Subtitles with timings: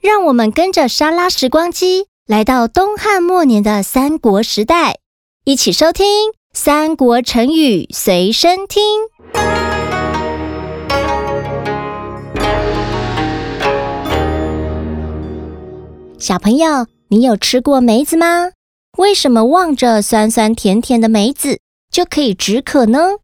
[0.00, 4.96] 让我们跟着莎拉时光机来到东汉末年的三国时代，
[5.44, 6.06] 一起收听
[6.54, 8.82] 《三国成语随身听》。
[16.18, 18.52] 小朋友，你有吃过梅子吗？
[18.96, 21.60] 为什么望着酸酸甜甜的梅子
[21.92, 23.18] 就可以止渴呢？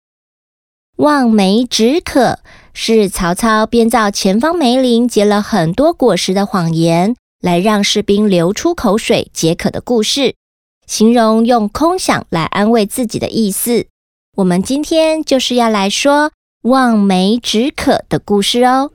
[0.96, 2.40] 望梅止渴
[2.78, 10.34] 是曹操编造前方梅林结了很多果实的谎言，来让士兵流出口水解渴的故事，
[10.86, 13.86] 形容用空想来安慰自己的意思。
[14.36, 16.32] 我们今天就是要来说
[16.64, 18.90] 望梅止渴的故事哦。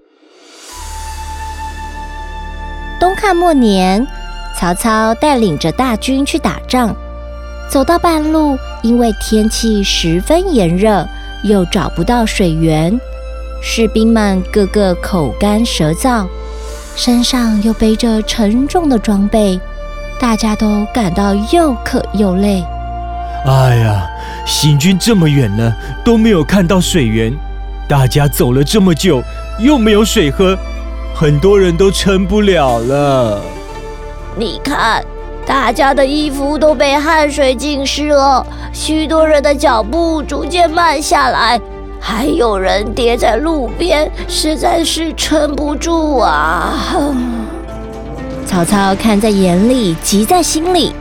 [3.00, 4.06] 东汉末年，
[4.56, 6.96] 曹操带领着大军去打仗，
[7.68, 11.10] 走到半路，因为天气十分炎热，
[11.44, 13.02] 又找不到水源，
[13.64, 16.28] 士兵们个个口干舌燥，
[16.96, 19.60] 身上又背着沉重的装备，
[20.20, 22.64] 大家都感到又渴又累。
[23.46, 24.08] 哎呀，
[24.46, 27.32] 行军这么远了，都没有看到水源，
[27.88, 29.22] 大家走了这么久，
[29.60, 30.58] 又没有水喝。
[31.14, 33.42] 很多人都撑不了了。
[34.36, 35.04] 你看，
[35.46, 41.60] 大家的衣服都被汗水浸湿了，许多人的脚步逐渐慢下来，
[42.04, 46.74] 还有人跌在路边，实在是撑不住啊！
[48.48, 50.92] 曹操看在眼里，急在心里，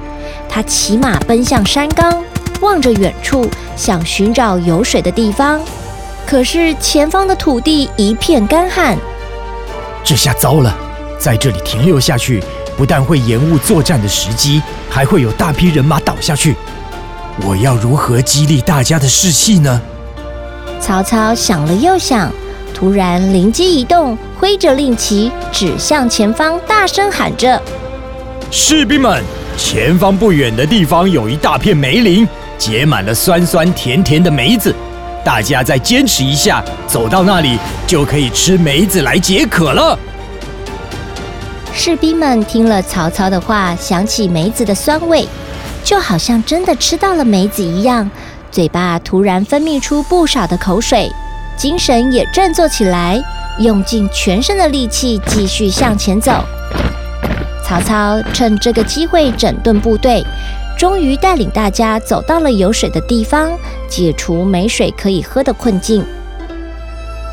[0.47, 2.23] 他骑马奔向山岗，
[2.61, 5.59] 望着远处，想寻找有水的地方，
[6.27, 8.97] 可是前方的土地一片干旱。
[10.05, 10.77] 这下糟了，
[11.19, 12.43] 在这里停留下去，
[12.77, 16.55] 不但会延误作战的时机，还会有大批人马倒下去。
[17.47, 19.81] 我要如何激励大家的士气呢？
[20.81, 22.33] 曹操想了又想，
[22.75, 27.61] 突然灵机一动，挥着令旗指向前方，大声喊着
[28.51, 29.23] ：“士兵们，
[29.59, 34.75] 前方不远的地方有一大片梅林，结满了酸酸甜甜的梅子。”
[35.23, 39.97] 大家再坚持一下，走到那里就可以吃梅子来解渴了。
[41.75, 45.29] 士兵们听了曹操的话，想起梅子的酸味，
[45.85, 48.11] 就好像真的吃到了梅子一样，
[48.51, 51.11] 嘴巴突然分泌出不少的口水，
[51.57, 53.23] 精神也振作起来，
[53.59, 56.45] 用尽全身的力气继续向前走。
[57.65, 60.25] 曹操趁这个机会整顿部队。
[60.79, 63.51] 终于带领大家走到了有水的地方，
[63.87, 66.03] 解除没水可以喝的困境。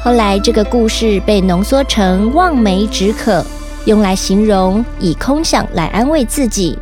[0.04, 3.46] 后来，这个故事被浓缩成“望梅止渴”，
[3.88, 6.78] 用来形容以空想来安慰自己。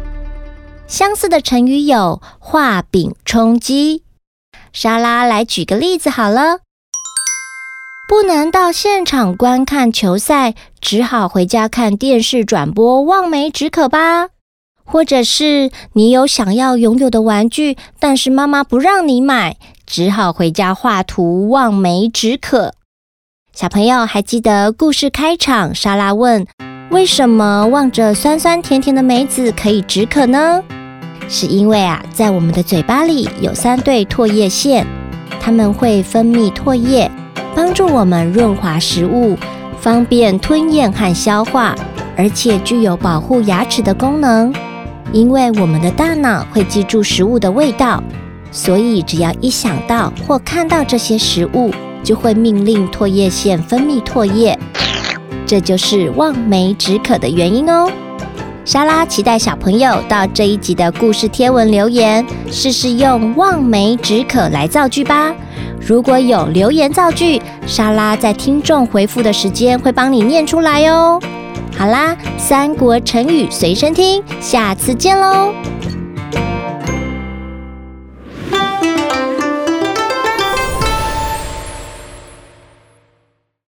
[0.87, 4.01] 相似的成语有“画饼充饥”。
[4.75, 6.59] 莎拉来举个例子好了，
[8.09, 14.27] 不能到现场观看球赛，只好回家看电视转播，望梅止渴吧。
[14.83, 19.55] 或者是你有想要拥有的玩具，但是妈妈不让你买，
[19.87, 22.73] 只好回家画图望梅止渴。
[23.53, 26.45] 小朋友还记得故事开场，莎拉问：
[26.91, 30.61] 为什么望着酸酸甜甜的梅子可以止渴呢？
[31.27, 34.85] 是因为啊，在我们的嘴巴里有三对唾液腺，
[35.39, 37.09] 它们会分泌唾液，
[37.55, 39.37] 帮助我们润滑食物，
[39.79, 41.75] 方便吞咽和消化，
[42.15, 44.53] 而且具有保护牙齿的功能。
[45.11, 48.03] 因为我们的大脑会记住食物的味道，
[48.51, 51.71] 所以只要一想到或看到这些食物，
[52.03, 54.57] 就会命令唾液腺分泌唾液，
[55.45, 57.89] 这就是望梅止渴的原因哦。
[58.65, 65.31] 莎拉期待小朋友到这一集的故事贴文留言，试试用望梅止渴来造句吧。
[65.79, 71.21] 如果有留言造句，莎拉在听众回复的时间会帮你念出来哦。
[71.77, 75.53] 好啦，三国成语随身听，下次见喽。